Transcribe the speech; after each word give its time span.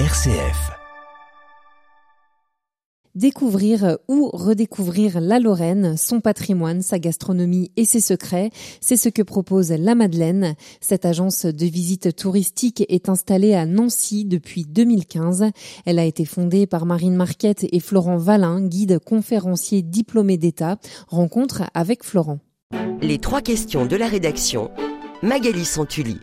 RCF. 0.00 0.72
Découvrir 3.14 3.98
ou 4.08 4.28
redécouvrir 4.32 5.20
la 5.20 5.38
Lorraine, 5.38 5.96
son 5.96 6.20
patrimoine, 6.20 6.82
sa 6.82 6.98
gastronomie 6.98 7.70
et 7.76 7.84
ses 7.84 8.00
secrets, 8.00 8.50
c'est 8.80 8.96
ce 8.96 9.08
que 9.08 9.22
propose 9.22 9.70
La 9.70 9.94
Madeleine. 9.94 10.56
Cette 10.80 11.04
agence 11.04 11.46
de 11.46 11.66
visite 11.66 12.16
touristique 12.16 12.84
est 12.88 13.08
installée 13.08 13.54
à 13.54 13.66
Nancy 13.66 14.24
depuis 14.24 14.64
2015. 14.64 15.44
Elle 15.86 16.00
a 16.00 16.04
été 16.04 16.24
fondée 16.24 16.66
par 16.66 16.86
Marine 16.86 17.14
Marquette 17.14 17.64
et 17.70 17.78
Florent 17.78 18.16
Valin, 18.16 18.66
guide 18.66 18.98
conférencier 18.98 19.82
diplômé 19.82 20.38
d'État. 20.38 20.78
Rencontre 21.06 21.70
avec 21.72 22.02
Florent. 22.02 22.40
Les 23.00 23.18
trois 23.18 23.42
questions 23.42 23.86
de 23.86 23.94
la 23.94 24.08
rédaction. 24.08 24.72
Magali 25.22 25.64
Santulli. 25.64 26.18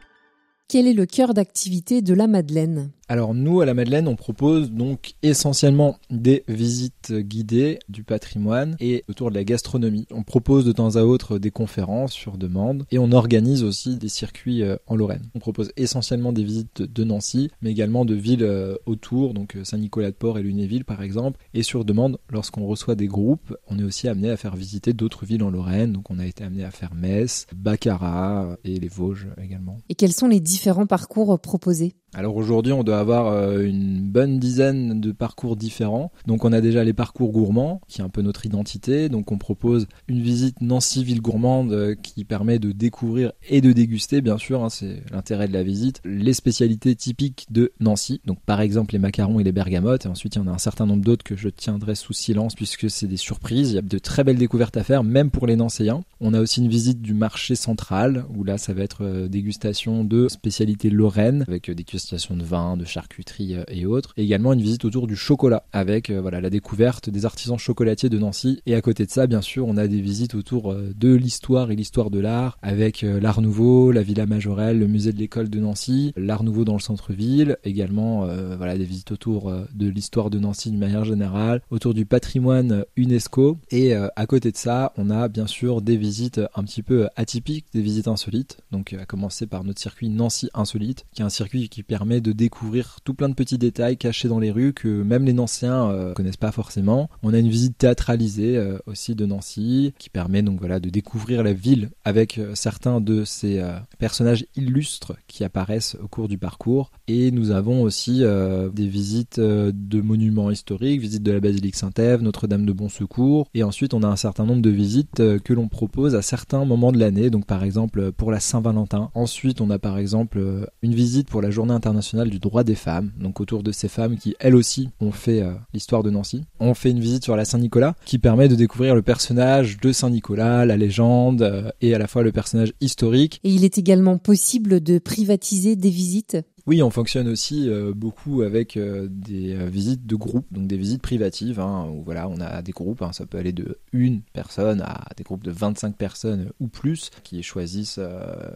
Quel 0.68 0.88
est 0.88 0.94
le 0.94 1.06
cœur 1.06 1.34
d'activité 1.34 2.02
de 2.02 2.14
La 2.14 2.28
Madeleine? 2.28 2.92
Alors 3.12 3.34
nous, 3.34 3.59
à 3.59 3.66
la 3.66 3.73
Madeleine, 3.73 4.08
on 4.08 4.16
propose 4.16 4.72
donc 4.72 5.16
essentiellement 5.22 5.98
des 6.09 6.45
visites 6.48 7.12
guidées 7.12 7.77
du 7.90 8.05
patrimoine 8.05 8.77
et 8.80 9.03
autour 9.09 9.31
de 9.31 9.36
la 9.36 9.44
gastronomie. 9.44 10.08
On 10.12 10.23
propose 10.23 10.63
de 10.63 10.72
temps 10.72 10.95
à 10.95 11.02
autre 11.02 11.38
des 11.38 11.52
conférences 11.52 12.13
sur 12.13 12.38
demande 12.38 12.86
et 12.89 13.00
on 13.00 13.12
organise 13.12 13.66
aussi 13.66 13.98
des 13.98 14.08
circuits 14.08 14.63
euh, 14.63 14.77
en 14.88 14.95
Lorraine. 14.95 15.27
On 15.36 15.39
propose 15.39 15.73
essentiellement 15.76 16.31
des 16.31 16.45
visites 16.45 16.84
de 16.84 17.03
Nancy, 17.03 17.52
mais 17.62 17.72
également 17.72 18.05
de 18.05 18.16
villes 18.16 18.45
euh, 18.45 18.77
autour, 18.86 19.34
donc 19.34 19.58
euh, 19.58 19.66
Saint-Nicolas-de-Port 19.66 20.39
et 20.39 20.44
Lunéville 20.44 20.86
par 20.86 21.03
exemple. 21.03 21.38
Et 21.53 21.64
sur 21.64 21.84
demande, 21.84 22.17
lorsqu'on 22.30 22.66
reçoit 22.66 22.95
des 22.95 23.08
groupes, 23.08 23.58
on 23.67 23.78
est 23.78 23.84
aussi 23.84 24.08
amené 24.08 24.30
à 24.30 24.38
faire 24.38 24.55
visiter 24.55 24.94
d'autres 24.94 25.25
villes 25.25 25.44
en 25.44 25.50
Lorraine. 25.50 25.91
Donc 25.91 26.09
on 26.12 26.17
a 26.17 26.25
été 26.25 26.45
amené 26.45 26.64
à 26.64 26.72
faire 26.72 26.95
Metz, 26.95 27.45
Baccarat 27.53 28.55
et 28.64 28.80
les 28.80 28.88
Vosges 28.88 29.28
également. 29.44 29.80
Et 29.89 29.95
quels 29.95 30.14
sont 30.14 30.30
les 30.30 30.39
différents 30.39 30.88
parcours 30.88 31.38
proposés? 31.41 31.94
Alors 32.14 32.36
aujourd'hui, 32.36 32.74
on 32.74 32.84
doit 32.84 33.00
avoir 33.00 33.28
euh, 33.28 33.62
une 33.62 34.02
bonne 34.02 34.38
dizaine 34.38 35.00
de 35.00 35.14
parcours 35.14 35.56
différents. 35.56 36.12
Donc 36.28 36.44
on 36.44 36.52
a 36.52 36.59
déjà 36.59 36.84
les 36.84 36.92
parcours 36.92 37.31
gourmands, 37.31 37.80
qui 37.88 38.02
est 38.02 38.03
un 38.03 38.09
peu 38.09 38.22
notre 38.22 38.45
identité. 38.45 39.08
Donc 39.08 39.31
on 39.31 39.38
propose 39.38 39.88
une 40.09 40.22
visite 40.22 40.59
Nancy 40.59 41.06
ville 41.06 41.22
gourmande 41.22 41.72
euh, 41.72 41.95
qui 41.95 42.26
permet 42.26 42.59
de 42.59 42.73
découvrir 42.73 43.31
et 43.50 43.62
de 43.62 43.72
déguster, 43.72 44.20
bien 44.20 44.38
sûr, 44.38 44.62
hein, 44.64 44.70
c'est 44.70 45.03
l'intérêt 45.12 45.48
de 45.48 45.53
la 45.53 45.64
visite, 45.64 46.02
les 46.03 46.34
spécialités 46.34 46.95
typiques 46.95 47.48
de 47.50 47.72
Nancy. 47.80 48.20
Donc 48.25 48.40
par 48.46 48.59
exemple 48.59 48.92
les 48.94 49.00
macarons 49.00 49.40
et 49.40 49.46
les 49.46 49.53
bergamotes. 49.53 50.06
Et 50.06 50.09
ensuite 50.09 50.36
il 50.36 50.40
y 50.40 50.42
en 50.42 50.48
a 50.48 50.52
un 50.52 50.58
certain 50.58 50.86
nombre 50.86 51.06
d'autres 51.06 51.23
que 51.23 51.38
je 51.38 51.48
tiendrai 51.48 51.96
sous 51.96 52.14
silence 52.14 52.56
puisque 52.56 52.90
c'est 52.90 53.08
des 53.08 53.18
surprises. 53.18 53.72
Il 53.72 53.75
y 53.75 53.80
a 53.80 53.84
de 53.84 54.00
très 54.00 54.25
belles 54.25 54.38
découvertes 54.38 54.75
à 54.75 54.84
faire, 54.84 55.06
même 55.06 55.31
pour 55.31 55.48
les 55.48 55.56
Nancéens. 55.56 56.03
On 56.20 56.34
a 56.34 56.42
aussi 56.42 56.59
une 56.59 56.68
visite 56.68 57.02
du 57.02 57.14
marché 57.14 57.56
central 57.56 58.25
où 58.36 58.44
là 58.44 58.58
ça 58.58 58.73
va 58.73 58.84
être 58.84 59.06
euh, 59.06 59.30
dégustation 59.30 60.03
de 60.03 60.28
spécialités 60.28 60.90
lorraines 60.90 61.46
avec 61.48 61.72
des 61.72 61.86
de 62.09 62.44
vin, 62.44 62.77
de 62.77 62.85
charcuterie 62.85 63.55
euh, 63.55 63.63
et 63.67 63.85
autres. 63.85 64.13
Et 64.17 64.23
également 64.23 64.53
une 64.53 64.61
visite 64.61 64.85
autour 64.85 65.07
du 65.07 65.16
chocolat 65.16 65.63
avec 65.71 66.09
euh, 66.09 66.21
voilà 66.21 66.41
la 66.41 66.49
découverte 66.49 67.09
des 67.09 67.25
artisans 67.25 67.57
chocolatiers 67.57 68.09
de 68.09 68.17
Nancy. 68.17 68.61
Et 68.66 68.75
à 68.75 68.81
côté 68.81 69.05
de 69.05 69.11
ça, 69.11 69.27
bien 69.27 69.41
sûr, 69.41 69.67
on 69.67 69.77
a 69.77 69.88
des 69.88 70.02
visites 70.02 70.35
autour 70.35 70.72
euh, 70.72 70.91
de 70.95 71.13
l'histoire 71.13 71.72
et 71.72 71.75
l'histoire 71.75 72.09
de 72.09 72.19
l'art 72.19 72.57
avec 72.61 73.02
l'art 73.02 73.41
nouveau, 73.41 73.91
la 73.91 74.03
Villa 74.03 74.25
Majorelle, 74.25 74.79
le 74.79 74.88
musée 74.88 75.13
de 75.13 75.17
l'école 75.17 75.49
de 75.49 75.59
Nancy, 75.59 76.13
l'art 76.16 76.44
nouveau 76.44 76.66
dans 76.66 76.73
le 76.73 76.79
centre-ville, 76.79 77.57
également 77.63 78.27
voilà 78.57 78.77
des 78.77 78.83
visites 78.83 79.11
autour 79.11 79.52
de 79.73 79.88
l'histoire 79.88 80.29
de 80.29 80.39
Nancy 80.39 80.69
d'une 80.69 80.79
manière 80.79 81.05
générale, 81.05 81.61
autour 81.69 81.94
du 81.94 82.05
patrimoine 82.05 82.85
UNESCO. 82.95 83.57
Et 83.72 83.94
à 83.94 84.25
côté 84.25 84.52
de 84.52 84.57
ça, 84.57 84.94
on 84.97 85.09
a 85.09 85.27
bien 85.27 85.47
sûr 85.47 85.81
des 85.81 85.97
visites 85.97 86.41
un 86.55 86.63
petit 86.63 86.83
peu 86.83 87.07
atypiques, 87.16 87.66
des 87.73 87.81
visites 87.81 88.07
insolites. 88.07 88.57
Donc 88.72 88.94
à 88.94 89.05
commencer 89.05 89.47
par 89.47 89.63
notre 89.63 89.79
circuit 89.79 90.09
Nancy 90.09 90.49
Insolite, 90.53 91.05
qui 91.13 91.22
est 91.22 91.25
un 91.25 91.29
circuit 91.29 91.69
qui 91.69 91.83
permet 91.92 92.22
de 92.22 92.31
découvrir 92.31 93.00
tout 93.03 93.14
plein 93.14 93.28
de 93.28 93.34
petits 93.34 93.58
détails 93.58 93.97
cachés 93.97 94.30
dans 94.30 94.39
les 94.39 94.50
rues 94.50 94.72
que 94.72 94.88
même 95.03 95.25
les 95.25 95.34
Nancéens 95.34 95.89
euh, 95.89 96.14
connaissent 96.14 96.38
pas 96.38 96.53
forcément. 96.53 97.09
On 97.22 97.34
a 97.34 97.38
une 97.38 97.50
visite 97.50 97.78
théâtralisée 97.78 98.56
euh, 98.56 98.78
aussi 98.86 99.14
de 99.14 99.25
Nancy 99.25 99.94
qui 99.97 100.09
permet 100.09 100.41
donc 100.41 100.59
voilà 100.59 100.79
de 100.79 100.90
découvrir 100.90 101.44
la 101.44 101.52
ville 101.52 101.90
avec 102.06 102.38
euh, 102.38 102.56
certains 102.56 103.02
de 103.02 103.25
ces 103.25 103.62
personnages 104.00 104.46
illustres 104.56 105.18
qui 105.28 105.44
apparaissent 105.44 105.97
au 106.02 106.07
cours 106.07 106.29
du 106.29 106.38
parcours. 106.38 106.91
Et 107.09 107.29
nous 107.29 107.52
avons 107.52 107.81
aussi 107.81 108.22
des 108.22 108.88
visites 108.88 109.40
de 109.40 110.02
monuments 110.02 110.50
historiques, 110.50 111.02
visite 111.02 111.23
de 111.23 111.34
la 111.34 111.41
basilique 111.41 111.75
Saint-Ève, 111.75 112.22
Notre-Dame 112.22 112.66
de 112.66 112.72
Bon 112.72 112.88
Secours. 112.88 113.50
Et 113.53 113.63
ensuite 113.63 113.94
on 113.94 114.03
a 114.03 114.08
un 114.08 114.16
certain 114.16 114.46
nombre 114.46 114.62
de 114.62 114.69
visites 114.69 115.22
que 115.44 115.53
l'on 115.53 115.68
propose 115.68 116.16
à 116.16 116.22
certains 116.22 116.63
moments 116.63 116.94
de 116.94 117.00
l'année. 117.00 117.29
Donc 117.29 117.46
par 117.46 117.66
exemple 117.66 118.13
pour 118.13 118.31
la 118.31 118.40
Saint-Valentin. 118.40 119.12
Ensuite 119.13 119.59
on 119.59 119.69
a 119.69 119.78
par 119.78 119.97
exemple 119.97 120.41
une 120.81 120.96
visite 120.96 121.28
pour 121.28 121.41
la 121.41 121.52
journée 121.52 121.73
internationale 121.81 122.30
du 122.30 122.38
droit 122.38 122.64
des 122.64 122.75
femmes, 122.75 123.12
donc 123.19 123.42
autour 123.42 123.64
de 123.64 123.72
ces 123.72 123.88
femmes 123.88 124.18
qui 124.18 124.36
elles 124.40 124.56
aussi 124.56 124.90
ont 125.00 125.12
fait 125.12 125.42
euh, 125.42 125.53
l'histoire 125.74 126.03
de 126.03 126.12
Nancy. 126.12 126.44
On 126.59 126.75
fait 126.75 126.92
une 126.92 127.00
visite 127.00 127.24
sur 127.24 127.36
la 127.36 127.44
Saint-Nicolas 127.44 127.96
qui 128.06 128.19
permet 128.19 128.47
de 128.47 128.56
découvrir 128.56 128.94
le 128.94 129.02
personnage 129.02 129.78
de 129.78 129.91
Saint-Nicolas, 129.91 130.66
la 130.66 130.78
légende 130.78 131.41
euh, 131.41 131.72
et 131.81 131.96
à 131.96 131.97
la 131.97 132.06
fois 132.06 132.22
le 132.22 132.31
personnage 132.31 132.74
historique. 132.81 133.40
Et 133.44 133.50
il 133.50 133.66
est 133.66 133.80
également 133.80 134.20
possible 134.20 134.81
de 134.81 135.00
privatiser 135.00 135.75
des 135.75 135.90
visites 135.90 136.38
oui, 136.67 136.83
on 136.83 136.89
fonctionne 136.89 137.27
aussi 137.27 137.69
euh, 137.69 137.94
beaucoup 137.95 138.41
avec 138.44 138.77
euh, 138.77 139.07
des 139.09 139.55
euh, 139.55 139.66
visites 139.66 140.05
de 140.05 140.16
groupe, 140.16 140.45
donc 140.51 140.67
des 140.67 140.77
visites 140.77 141.01
privatives, 141.01 141.59
hein, 141.59 141.88
où 141.91 142.03
voilà, 142.03 142.29
on 142.29 142.39
a 142.39 142.61
des 142.61 142.72
groupes, 142.72 143.01
hein, 143.01 143.11
ça 143.13 143.25
peut 143.25 143.38
aller 143.38 143.51
de 143.51 143.79
une 143.94 144.22
personne 144.33 144.81
à 144.81 145.07
des 145.17 145.23
groupes 145.23 145.44
de 145.44 145.51
25 145.51 145.95
personnes 145.95 146.51
ou 146.59 146.67
plus, 146.67 147.09
qui 147.23 147.41
choisissent 147.44 147.99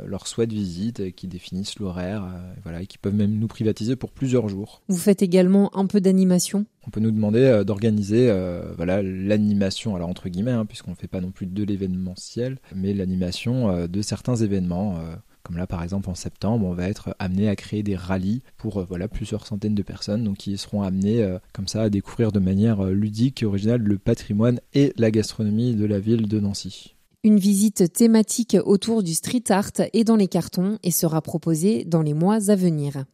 leur 0.05 0.27
souhait 0.27 0.47
de 0.47 0.53
visite, 0.53 1.15
qui 1.15 1.27
définissent 1.27 1.79
l'horaire, 1.79 2.27
voilà, 2.63 2.81
et 2.81 2.87
qui 2.87 2.97
peuvent 2.97 3.15
même 3.15 3.37
nous 3.37 3.47
privatiser 3.47 3.95
pour 3.95 4.11
plusieurs 4.11 4.49
jours. 4.49 4.81
Vous 4.87 4.97
faites 4.97 5.21
également 5.21 5.75
un 5.75 5.85
peu 5.85 6.01
d'animation? 6.01 6.65
On 6.87 6.91
peut 6.91 6.99
nous 6.99 7.11
demander 7.11 7.63
d'organiser 7.65 8.31
voilà 8.75 9.01
l'animation 9.01 9.95
alors 9.95 10.09
entre 10.09 10.29
guillemets 10.29 10.51
hein, 10.51 10.65
puisqu'on 10.65 10.91
ne 10.91 10.95
fait 10.95 11.07
pas 11.07 11.21
non 11.21 11.31
plus 11.31 11.47
de 11.47 11.63
l'événementiel 11.63 12.59
mais 12.75 12.93
l'animation 12.93 13.87
de 13.87 14.01
certains 14.01 14.35
événements 14.35 14.99
comme 15.45 15.57
là, 15.57 15.67
par 15.67 15.83
exemple, 15.83 16.09
en 16.09 16.15
septembre, 16.15 16.65
on 16.65 16.73
va 16.73 16.89
être 16.89 17.15
amené 17.19 17.47
à 17.47 17.55
créer 17.55 17.83
des 17.83 17.95
rallyes 17.95 18.41
pour 18.57 18.79
euh, 18.79 18.85
voilà, 18.89 19.07
plusieurs 19.07 19.45
centaines 19.45 19.75
de 19.75 19.83
personnes, 19.83 20.35
qui 20.35 20.57
seront 20.57 20.81
amenés 20.81 21.21
euh, 21.21 21.37
comme 21.53 21.67
ça 21.67 21.83
à 21.83 21.89
découvrir 21.91 22.31
de 22.31 22.39
manière 22.39 22.83
euh, 22.83 22.91
ludique 22.91 23.43
et 23.43 23.45
originale 23.45 23.81
le 23.81 23.99
patrimoine 23.99 24.59
et 24.73 24.91
la 24.97 25.11
gastronomie 25.11 25.75
de 25.75 25.85
la 25.85 25.99
ville 25.99 26.27
de 26.27 26.39
Nancy. 26.39 26.95
Une 27.23 27.37
visite 27.37 27.93
thématique 27.93 28.57
autour 28.65 29.03
du 29.03 29.13
street 29.13 29.43
art 29.49 29.71
est 29.93 30.03
dans 30.03 30.15
les 30.15 30.27
cartons 30.27 30.79
et 30.81 30.91
sera 30.91 31.21
proposée 31.21 31.85
dans 31.85 32.01
les 32.01 32.15
mois 32.15 32.49
à 32.49 32.55
venir. 32.55 33.05